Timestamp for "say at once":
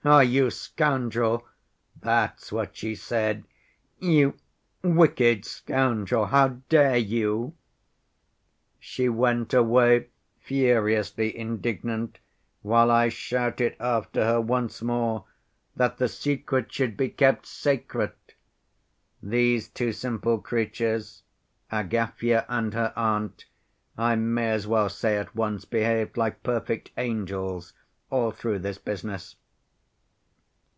24.88-25.66